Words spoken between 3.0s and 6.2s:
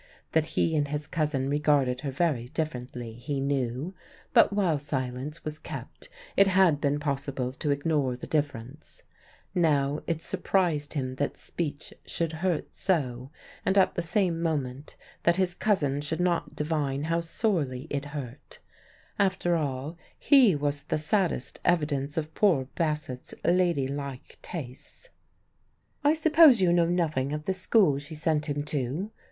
he knew; but while silence was kept